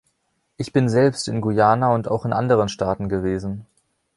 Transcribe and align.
Ich 0.57 0.73
bin 0.73 0.89
selbst 0.89 1.27
in 1.27 1.41
Guyana 1.41 1.93
und 1.93 2.07
auch 2.07 2.25
in 2.25 2.33
anderen 2.33 2.69
Staaten 2.69 3.07
gewesen. 3.07 3.67